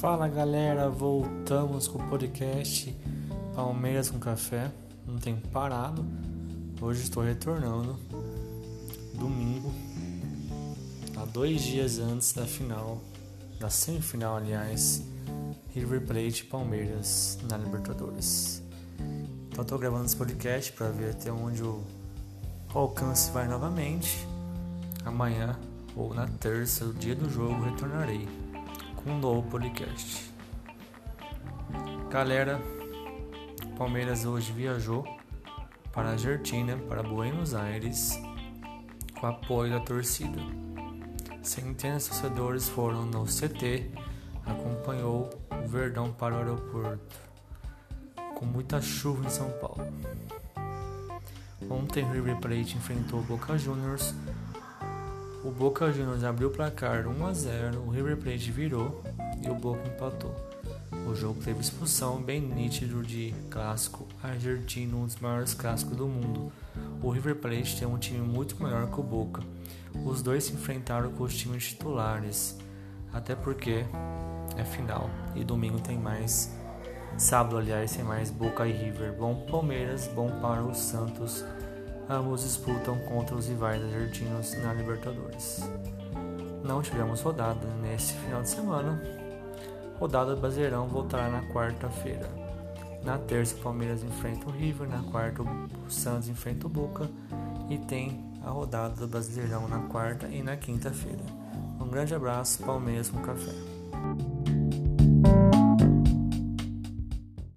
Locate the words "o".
1.98-2.08, 21.62-21.84, 26.86-26.94, 45.50-45.68, 46.34-46.38, 55.42-55.50, 56.48-56.50, 57.86-57.90, 59.48-59.54, 61.08-61.14, 67.02-67.10, 69.00-69.02, 80.62-80.74, 93.54-93.58, 94.48-94.50, 95.42-95.90, 96.66-96.70